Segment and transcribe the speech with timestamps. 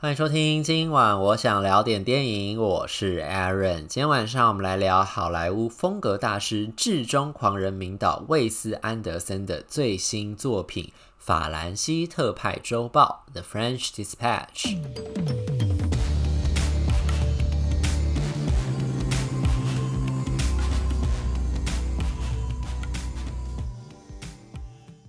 [0.00, 3.80] 欢迎收听，今晚我想聊点电影，我是 Aaron。
[3.88, 10.84] 今天晚上我们来聊好莱坞风格大师、至中狂人名导魏斯·安德森的最新作品
[11.18, 15.57] 《法兰西特派周报》（The French Dispatch）。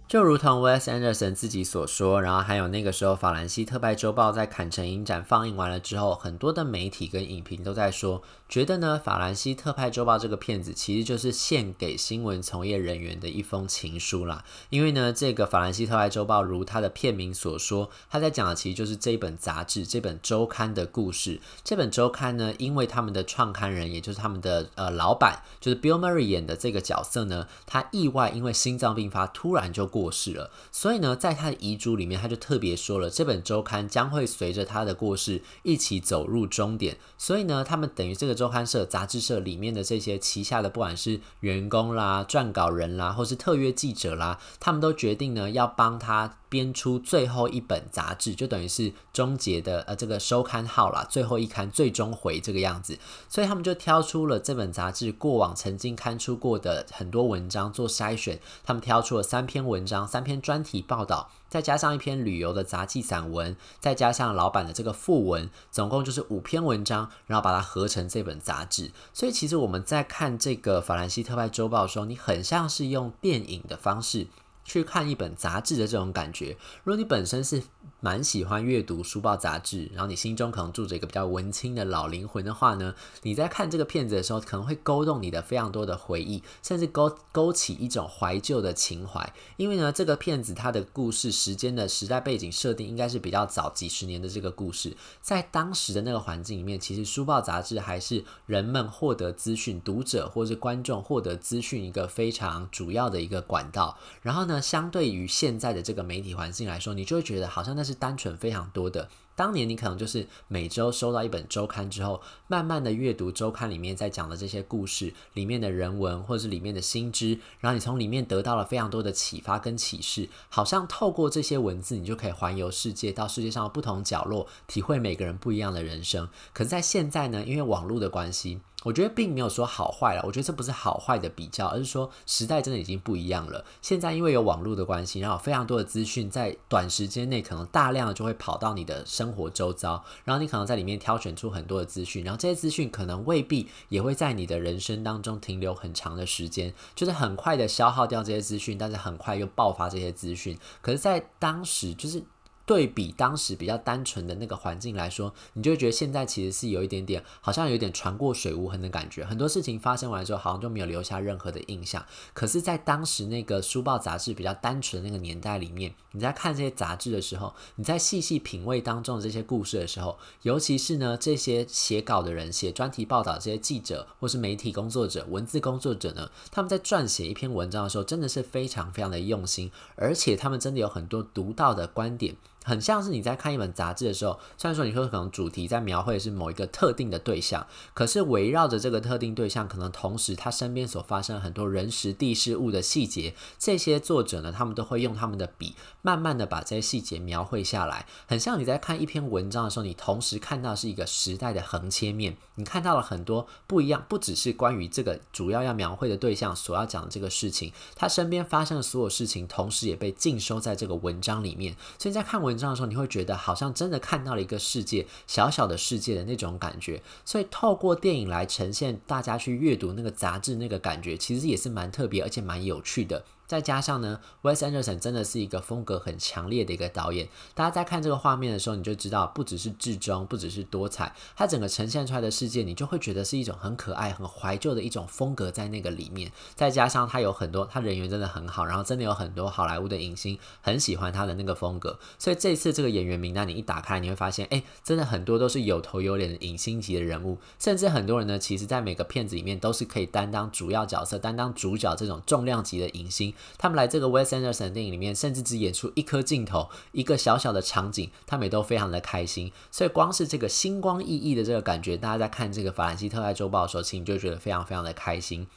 [0.10, 14.44] 就如同 Wes Anderson 自己所说，然后还有那个时候，法兰西特派周报在坎城影展放映完了之后，很多的媒体跟影评都在说，觉得呢，法兰西特派周报这个片子其实就是献给新闻从业人员的一封情书啦。
[14.72, 21.40] 因为呢，这个法兰西特派周报如它的片名所说，他在讲的其实就是这一本杂志、这本周刊的故事。
[21.64, 29.99] 这本周刊呢，因为他们的创刊人，也就是他们的呃老板，就是 Bill Murray 演的这个角色呢，他意外因为心脏病发，突然就过。
[30.00, 36.98] 过世了，所以呢，在他的遗嘱里面，他就特别说了，这本周刊将会随着他的过世一起走入终点。
[37.18, 46.39] 所以呢，他们等于这个周刊社、杂志社里面的这些旗下的，不管是员工啦、撰稿人啦，或是特约记者啦，他们都决定呢，要帮他。
[46.50, 52.98] 编出最后一本杂志，就等于是终结的呃这个收刊号啦，最后一刊最终回这个样子，
[53.30, 68.92] 所以他们就挑出了这本杂志过往曾经刊出过的很多文章做筛选，他们挑出了三篇文章，三篇专题报道，再加上一篇旅游的杂记散文，再加上老板的这个副文，总共就是五篇文章，然后把它合成这本杂志。
[69.14, 74.28] 所以其实我们在看这个法兰西特派周报的时候，你很像是用电影的方式。
[74.64, 77.64] 去看一本杂志的这种感觉，如果你本身是
[78.02, 82.94] 蛮喜欢阅读书报杂志，然后你心中可能住着一个比较文青的老灵魂的话呢，
[83.24, 89.34] 你在看这个片子的时候，可能会勾动你的非常多的回忆，甚至勾勾起一种怀旧的情怀。
[89.58, 103.98] 因为呢，这个片子它的故事时间的时代背景设定应该是比较早几十年的这个故事，在当时的那个环境里面，其实书报杂志还是人们获得资讯、读者或是观众获得资讯一个非常主要的一个管道。
[104.22, 109.08] 然后那，相对于现在的这个媒体环境来说，你就会觉得好像那是单纯非常多的。
[109.40, 126.28] 当年你可能就是每周收到一本周刊之后，慢慢的阅读周刊里面在讲的这些故事里面的人文，或者是里面的新知，然后你从里面得到了非常多的启发跟启示，好像透过这些文字，你就可以环游世界，到世界上的不同角落，体会每个人不一样的人生。
[126.52, 128.60] 可是，在现在呢，因为网络的关系。
[128.86, 133.66] 我觉得并没有说好坏了，我觉得这不是好坏的比较，而是说时代真的已经不一样了。
[133.82, 150.58] 现在因为有网络的关系，然后非常多的资讯在短时间内可能大量的就会跑到你的生生活周遭，然后你可能在里面挑选出很多的资讯，然后这些资讯可能未必也会在你的人生当中停留很长的时间，就是很快的消耗掉这些资讯，但是很快又爆发这些资讯。
[150.82, 152.24] 可是，在当时就是。
[152.70, 159.26] 对比当时比较单纯的那个环境来说，你就会觉得现在其实是有一点点，好像有点船过水无痕的感觉。
[159.26, 162.06] 很多事情发生完之后，好像就没有留下任何的印象。
[162.32, 182.36] 可是，在当时那个书报杂志比较单纯的那个年代里面，你在看这些杂志的时候，你在细细品味当中的这些故事的时候，尤其是呢这些写稿的人、写专题报道这些记者或是媒体工作者、文字工作者呢，他们在撰写一篇文章的时候，真的是非常非常的用心，而且他们真的有很多独到的观点。
[182.66, 198.06] 很像是你在看一本杂志的时候，虽然说你说可能主题在描绘的是某一个特定的对象，可是围绕着这个特定对象，可能同时他身边所发生很多人时地事物的细节，这些作者呢，他们都会用他们的笔，慢慢的把这些细节描绘下来。
[198.28, 211.76] 很像你在看一篇文章的时候，你同时看到是一个时代的横切面，你看到了很多不一样，不只是关于这个主要要描绘的对象所要讲的这个事情，他身边发生的所有事情，同时也被尽收在这个文章里面。
[211.98, 212.49] 所以在看文。
[212.50, 217.02] 文章的时候，你会觉得好像真的看到了一个世界，小小的世界的那种感觉。
[217.24, 223.24] 所以透过电影来呈现大家去阅读那个杂志那个感觉，其实也是蛮特别，而且蛮有趣的。
[223.50, 227.28] 再加上呢，Wes Anderson 真的是一个风格很强烈的一个导演。
[227.56, 236.32] 大家在看这个画面的时候，你就知道，不只是至中，不只是多彩，它整个呈现出来的世界，你就会觉得是一种很可爱、很怀旧的一种风格在那个里面。
[236.54, 241.98] 再加上他有很多，他人缘真的很好，然后真的有很多好莱坞的影星很喜欢他的那个风格。
[242.20, 253.34] 所以这次这个演员名单你一打开，你会发现，哎，真的很多都是有头有脸的影星级的人物，甚至很多人呢，其实在每个片子里面都是可以担当主要角色、担当主角这种重量级的影星。
[253.58, 259.52] 他们来这个 Wes Anderson 电影里面，甚至只演出一颗镜头、一个小小的场景，他们也都非常的开心。
[259.72, 265.48] 所以光是这个星光熠熠的这个感觉，大家在看这个法兰西特派周报的时候，其实你就觉得非常非常的开心。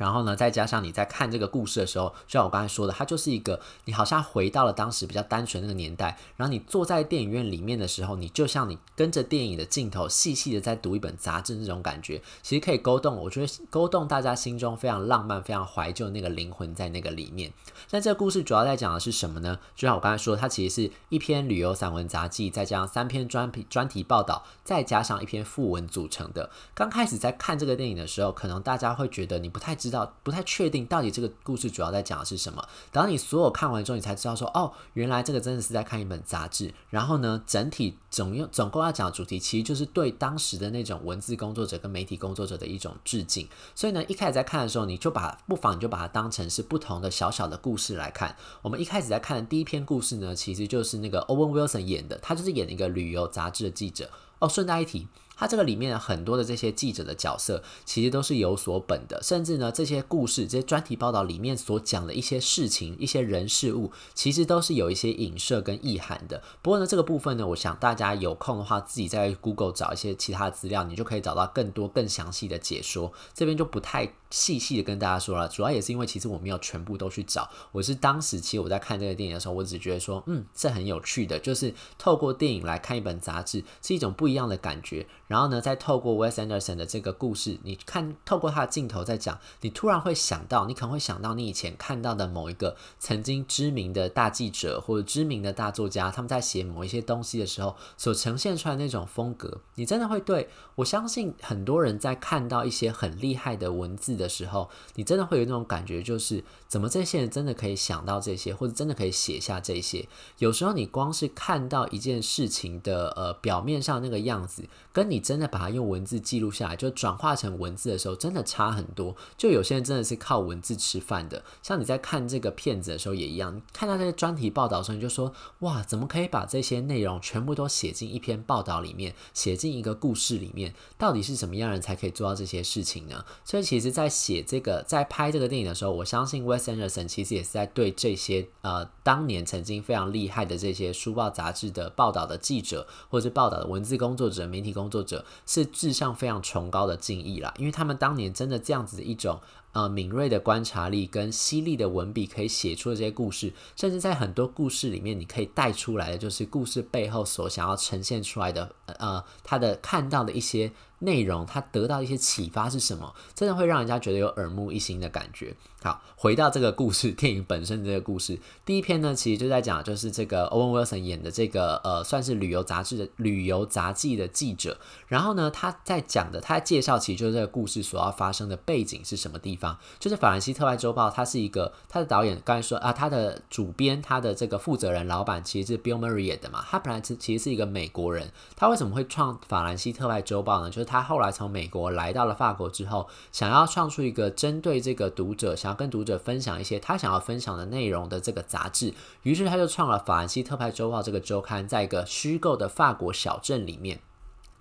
[0.00, 6.16] 然后呢，再加上你在看这个故事的时候，就像我刚才说的，它就是一个你好像回到了当时比较单纯那个年代。
[6.38, 17.52] 然后你坐在电影院里面的时候，你就像你跟着电影的镜头，细细的在读一本杂志那种感觉，其实可以勾动，我觉得勾动大家心中非常浪漫、非常怀旧的那个灵魂在那个里面。
[17.90, 19.58] 那这个故事主要在讲的是什么呢？
[19.76, 26.48] 就像我刚才说，它其实是一篇旅游散文杂记，再加上三篇专题专题报道，再加上一篇副文组成的。
[26.72, 29.89] 刚开始在看这个电影的时候，可能大家会觉得你不太知。
[29.90, 32.66] 知道不太确定到底这个故事主要在讲的是什么。
[32.92, 36.72] 等到你所有看完之后，你才知道说，哦，原来这个真的是在看一本杂志。
[36.88, 43.48] 然后呢，整体总用总共要讲的主题，其实就是对当时的那种文字工作者跟媒体工作者的一种致敬。
[43.74, 48.36] 所以呢，一开始在看的时候，你就把不妨你就把它当成是不同的小小的故事来看。
[48.62, 54.08] 我们一开始在看的第一篇故事呢，其实就是那个 Owen Wilson 演的，他就是演一个旅游杂志的记者。
[54.38, 55.06] 哦，顺带一提。
[55.40, 66.42] 它这个里面很多的这些记者的角色，其实都是有所本的，甚至呢，这些故事、这些专题报道里面所讲的一些事情、一些人事物，其实都是有一些影射跟意涵的。
[66.60, 73.10] 不过呢，这个部分呢，我想大家有空的话，自己在 Google 找一些其他资料，你就可以找到更多更详细的解说。
[73.32, 85.06] 这边就不太细细的跟大家说了，主要也是因为其实我没有全部都去找，我是当时其实我在看这个电影的时候，我只觉得说，嗯，这很有趣的，就是透过电影来看一本杂志，是一种不一样的感觉。
[85.26, 110.06] 然后呢，再透过 Wes Anderson 的这个故事，你看透过他的镜头在讲，你突然会想到，你可能会想到你以前看到的某一个曾经知名的大记者或者知名的大作家，他们在写某一些东西的时候所呈现出来那种风格，你真的会对，我相信很多人在看到一些很厉害的文字的时候，你真的会有那种感觉，就是怎么这些人真的可以想到这些，或者真的可以写下这些。
[110.38, 119.16] 有时候你光是看到一件事情的呃表面上那个样子，跟你真的把它用文字记录下来，就转化成文字的时候，真的差很多。
[119.36, 130.74] 就有些人真的是靠文字吃饭的，像你在看这个片子的时候也一样，看到这些专题报道的时候，你就说哇，怎么可以把这些内容全部都写进一篇报道里面，写进一个故事里面？
[130.98, 133.24] 到底是什么样人才可以做到这些事情呢？
[133.44, 145.24] 所以其实，在写这个，在拍这个电影的时候，我相信 Wes Anderson 其实也是在对这些呃当年曾经非常厉害的这些书报杂志的报道的记者，或者是报道的文字工作者、媒体工作者。
[145.46, 149.40] 是致上非常崇高的敬意啦，因为他们当年真的这样子的一种
[149.72, 160.72] 呃敏锐的观察力跟犀利的文笔，可以写出这些故事，甚至在很多故事里面，你可以带出来的就是故事背后所想要呈现出来的呃他的看到的一些。
[161.02, 163.14] 内容，他得到一些启发是什么？
[163.34, 165.56] 真的会让人家觉得有耳目一新的感觉。
[165.82, 174.76] 好，回到这个故事， 电影本身这个故事，第一篇呢，其实就在讲，就是这个 Owen Wilson 演的这个呃，算是旅游杂志的旅游杂记的记者。
[175.06, 179.78] 然后呢，他在讲的，他在介绍，其实就是这个故事所要发生的背景是什么地方？
[179.98, 186.62] 就是法兰西特派周报，他是一个他的导演刚才说啊，他的主编，他的这个负责人、老板其实是 Bill Murray 的嘛。
[186.68, 190.70] 他本来是其实是一个美国人，他为怎么会创法兰西特派周报呢？
[190.70, 204.00] 就是他后来从美国来到了法国之后，想要创出一个针对这个读者，想要跟读者分享一些他想要分享的内容的这个杂志，于是他就创了《法兰西特派周报》这个周刊，在一个虚构的法国小镇里面。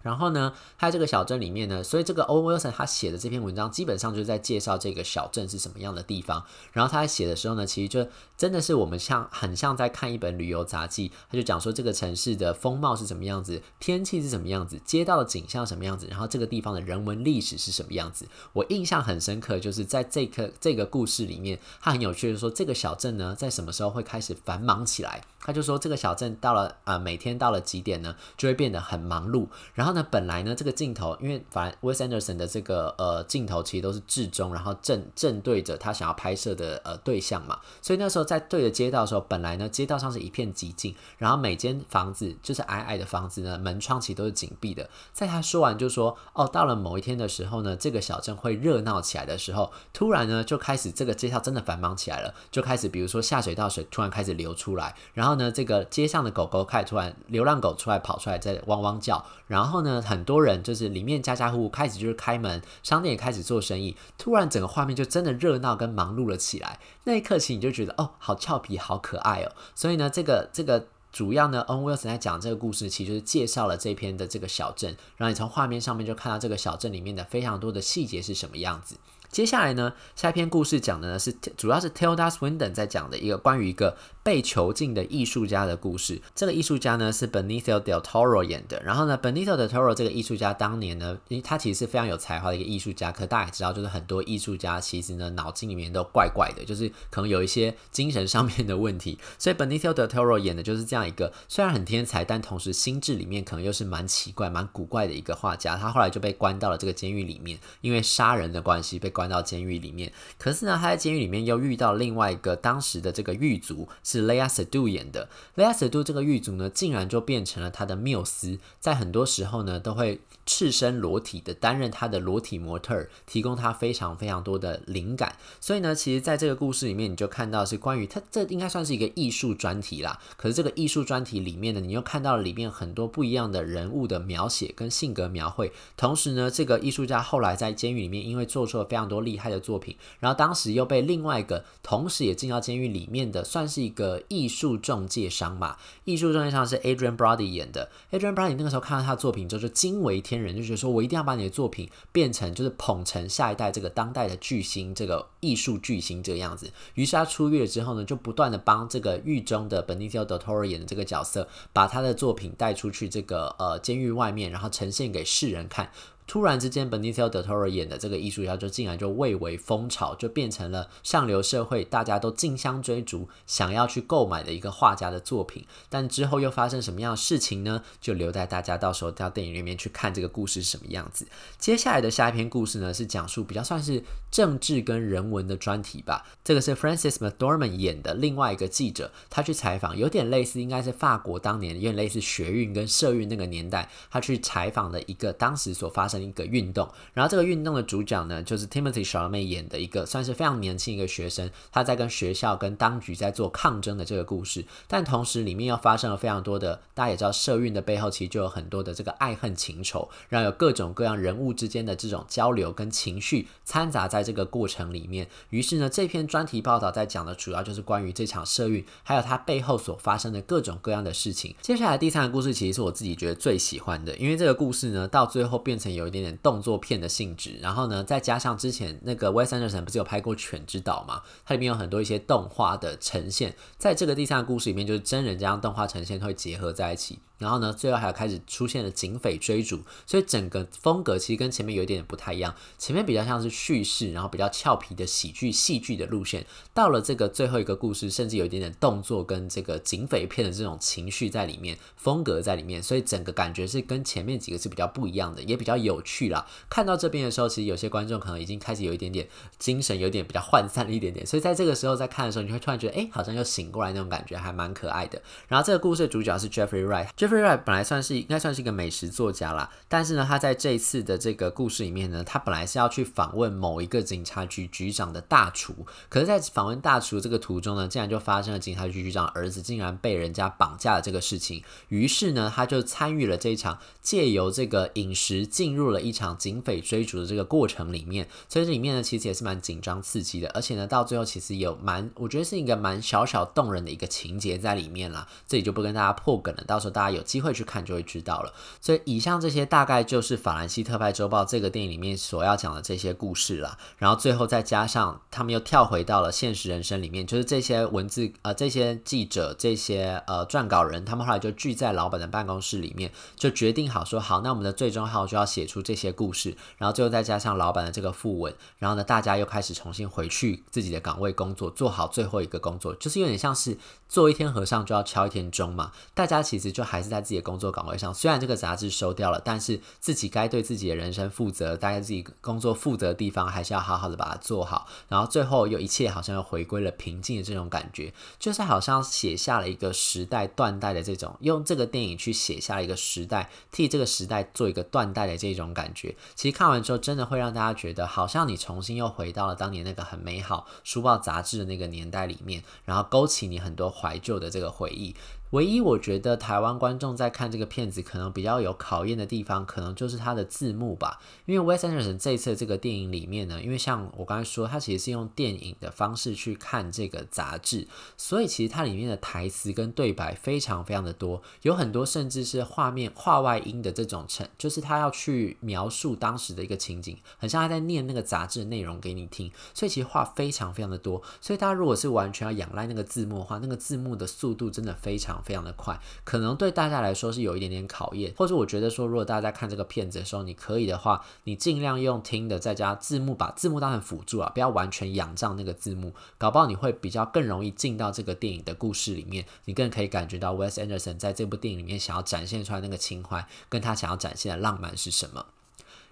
[0.01, 6.43] 然后呢，他在这个小镇里面呢，所以这个 Owen Wilson 他写的这篇文章基本上就是在介绍这个小镇是什么样的地方。
[6.71, 8.07] 然后他在写的时候呢，其实就
[8.37, 18.25] 真的是我们像很像在看一本旅游杂记，他就讲说这个城市的风貌是什么样子，天气是什么样子，街道的景象什么样子，然后这个地方的人文历史是什么样子。
[18.53, 25.21] 我印象很深刻，就是在这个这个故事里面，他很有趣的说，这个小镇呢，在什么时候会开始繁忙起来？
[25.41, 29.47] 他就说这个小镇到了啊、每天到了几点呢，就会变得很忙碌。
[29.73, 44.89] 然后呢，本来呢，这个镜头，因为反正 Wes Anderson 的这个呃镜头其实都是至中，然后正正对着他想要拍摄的呃对象嘛，所以那时候在对着街道的时候，本来呢街道上是一片寂静，然后每间房子就是矮矮的房子呢，门窗其实都是紧闭的。
[45.13, 60.61] 在他说完就说哦，到了某一天的时候呢，这个小镇会热闹起来的时候，突然呢就开始这个街道真的繁忙起来了，就开始比如说下水道水突然开始流出来，然后呢这个街上的狗狗开始突然流浪狗出来跑出来在汪汪叫，然后呢很多人。
[60.61, 66.79] 就是里面家家户户开始就是开门，商店也开始做生意，突然整个画面就真的热闹跟忙碌了起来。
[67.05, 69.51] 那一刻起你就觉得哦，好俏皮，好可爱哦。
[69.73, 78.95] 所以呢，这个这个主要呢，on Wilson 在讲这个故事，其实就是介绍了这篇的这个小镇，然后你从画面上面就看到这个小镇里面的非常多的细节是什么样子。
[79.31, 83.95] 接下来呢，下一篇故事讲的呢是主要是 Tilda Swinton 在讲的一个关于一个。
[84.29, 86.21] 被囚禁的艺术家的故事。
[86.35, 88.79] 这个艺术家呢是 Benicio del Toro 演的。
[88.83, 93.11] 然后呢，Benicio del Toro 这个艺术家当年呢，因为他其实是非常有才华的一个艺术家。
[93.11, 99.17] 可大家也知道，就是很多艺术家其实呢脑筋里面都怪怪的，就是可能有一些精神上面的问题。
[99.39, 105.75] 所以 Benicio del Toro 演的就是这样一个虽然很天才，但同时心智里面可能又是蛮奇怪、蛮古怪的一个画家。
[105.75, 110.13] 他后来就被关到了这个监狱里面，因为杀人的关系被关到监狱里面。
[110.37, 115.29] 可是呢，他在监狱里面又遇到另外一个当时的这个狱卒是 Léa s e d u 演的。
[115.55, 125.35] Léa s e d u 这个狱卒呢，竟然就变成了他的缪斯，在很多时候呢，都会赤身裸体的担任他的裸体模特儿，提供他非常非常多的灵感。
[125.59, 130.19] 所以呢，其实在这个故事里面，你就看到是关于他，这应该算是一个艺术专题啦。
[130.37, 135.71] 可是这个艺术专题里面呢，你又看到了里面很多不一样的人物的描写跟性格描绘。
[135.95, 145.77] 同时呢，这个艺术家后来在监狱里面，因为做出了非常多厉害的作品，然后当时又被另外一个同时也进到监狱里面的，算是一个艺术中介商吧。
[146.05, 147.89] 艺术中介商是 Adrian Brody 演的。
[148.11, 156.71] Adrian Brody 那个时候看到他的作品之后就惊为天人，就觉得说我一定要把你的作品变成就是捧成下一代这个当代的巨星，这个艺术巨星这个样子。
[156.93, 165.91] 于是他出狱了之后呢，就不断的帮这个狱中的 Benicio del Toro 演的这个角色，把他的作品带出去这个呃监狱外面，然后呈现给世人看。
[166.29, 175.65] 突然之间，Benicio del Toro 演的这个艺术家就竟然就蔚为风潮，就变成了上流社会大家都竞相追逐、想要去购买的一个画家的作品。
[175.89, 177.81] 但之后又发生什么样的事情呢？
[177.99, 181.25] 就留待大家到时候到电影里面去看这个故事是什么样子。
[181.57, 186.23] 接下来的下一篇故事呢，是讲述比较算是政治跟人文的专题吧。
[186.43, 196.18] 这个是 Francis m c d o r m a n 演的另外一个记者，他去采访，有点类似，应该是法国当年有点类似学运跟社运那个年代，他去采访的一个当时所发生。
[196.21, 215.27] 一个运动，然后这个运动的主角呢，就是 Timothy Shawme 演的一个算是非常年轻一个学生，他在跟学校跟当局在做抗争的这个故事，但同时里面又发生了非常多的，大家也知道社运的背后其实就有很多的这个爱恨情仇，然后有各种各样人物之间的这种交流跟情绪掺杂在这个过程里面。
[215.49, 221.55] 于是呢，这篇专题报道在讲的主要就是关于这场社运，还有它背后所发生的各种各样的事情。
[221.61, 231.21] 接下来第三个故事其实是我自己觉得最喜欢的，因为这个故事呢，到最后变成有一点点动作片的性质，然后呢，再加上之前那个 Wes Anderson 不是有拍过《犬之岛》嘛？
[231.45, 237.19] 它里面有很多一些动画的呈现，在这个第三个故事里面，就是真人加上动画呈现会结合在一起。
[237.39, 242.53] 然后呢，最后还有开始出现了警匪追逐，所以整个风格其实跟前面有一点点不太一样。
[242.77, 246.45] 前面比较像是叙事，然后比较俏皮的喜剧、戏剧的路线。
[246.73, 256.45] 到了这个最后一个故事，甚至有一点点动作跟这个警匪片的这种情绪在里面，风格在里面，所以整个感觉是跟前面几个是比较不一样的，也比较有趣啦。
[256.69, 259.27] 看到这边的时候，其实有些观众可能已经开始有一点点
[259.57, 261.25] 精神，有点比较涣散了一点点。
[261.25, 265.21] 所以在这个时候在看的时候，你会突然觉得，哎，好像又醒过来那种感觉，还蛮可爱的。
[265.47, 267.07] 然后这个故事的主角是 Jeffrey Wright。
[267.29, 275.73] 本来算是应该算是一个美食作家啦，但是呢，他在这一次的这个故事里面呢，他本来是要去访问某一个警察局局长的大厨，
[276.09, 281.63] 可是，在访问大厨这个途中呢，竟然就发生了警察局局长儿子竟然被人家绑架了这个事情。
[281.89, 288.27] 于是呢，他就参与了这一场借由这个饮食进入了一场警匪追逐的这个过程里面。
[288.47, 295.27] 所以这里面呢，其实也是蛮紧张刺激的，而且呢，到最后其实有蛮，我觉得是一个蛮小小动人的一个情节在里面啦。
[295.47, 298.53] 这里就不跟大家破梗了，到时候大家有有机会去看就会知道了。
[298.81, 303.77] 所以以上这些大概就是《法兰西特派周报》这个电影里面所要讲的这些故事了。
[303.97, 316.55] 然后最后再加上他们又跳回到了现实人生里面，就是这些文字呃这些记者这些呃撰稿人，他们后来就聚在老板的办公室里面，就决定好说好，那我们的最终号就要写出这些故事。
[316.77, 325.91] 然后最后再加上老板的这个副文，然后呢，大家又开始重新回去自己的岗位工作，做好最后一个工作，就是有点像是做一天和尚就要敲一天钟嘛。
[326.13, 334.87] 大家其实就还是在自己的工作岗位上，虽然这个杂志收掉了，但是自己该对自己的人生负责，大概自己工作负责的地方还是要好好的把它做好。
[335.07, 346.15] 然后最后又一切好像又回归了平静的这种感觉，就是好像写下了一个时代断代的这种，用这个电影去写下了一个时代，替这个时代做一个断代的这种感觉。
[346.35, 355.15] 其实看完之后，真的会让大家觉得，好像你重新又回到了当年那个很美好书报杂志的那个年代里面，然后勾起你很多怀旧的这个回忆。
[355.51, 361.19] 唯一我觉得台湾观众在看这个片子可能比较有考验的地方，可能就是它的字幕吧。
[361.47, 381.19] 因为 West Anderson 这一次这个电影里面呢，因为像我刚才说，他其实是用电影的方式去看这个杂志，所以其实它里面的台词跟对白非常非常的多，有很多甚至是画面画外音的这种成，就是他要去描述当时的一个情景，很像他在念那个杂志的内容给你听，所以其实话非常非常的多。
[381.41, 385.38] 所以大家如果是完全要仰赖那个字幕的话，那个字幕的速度真的非常。
[385.43, 405.45] 非常的快，可能对大家来说是有一点点考验，或者我觉得说，如果大家在看这个片子的时候，你可以的话，你尽量用听的，再加字幕，把字幕当成辅助啊，不要完全仰仗那个字幕，搞不好你会比较更容易进到这个电影的故事里面，你更可以感觉到 Wes Anderson 在这部电影里面想要展现出来那个情怀，跟他想要展现的浪漫是什么。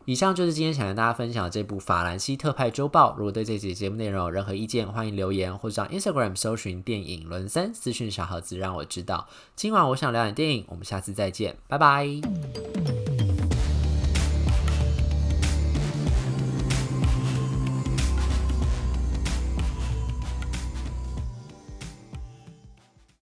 [0.07, 3.11] 以上就是今天想跟大家分享的这部《法兰西特派周报》。
[3.17, 9.27] 如果对这集节目内容有任何意见，欢迎留言或者上 Instagram 搜寻电影轮三私讯小盒子让我知道。
[9.57, 12.07] 今晚我想聊点电影，我们下次再见，拜拜。